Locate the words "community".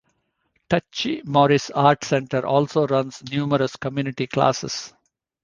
3.75-4.25